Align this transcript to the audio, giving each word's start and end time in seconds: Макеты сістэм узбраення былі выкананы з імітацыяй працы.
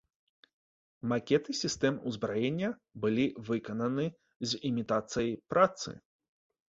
Макеты 1.11 1.55
сістэм 1.61 1.99
узбраення 2.11 2.69
былі 3.03 3.25
выкананы 3.53 4.05
з 4.51 4.67
імітацыяй 4.71 5.33
працы. 5.53 5.89